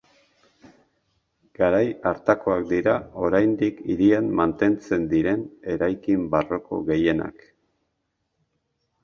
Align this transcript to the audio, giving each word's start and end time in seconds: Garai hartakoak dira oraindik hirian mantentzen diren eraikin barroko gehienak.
Garai 1.59 1.89
hartakoak 2.11 2.63
dira 2.71 2.95
oraindik 3.27 3.83
hirian 3.97 4.31
mantentzen 4.41 5.07
diren 5.13 5.45
eraikin 5.77 6.25
barroko 6.33 6.81
gehienak. 6.91 7.47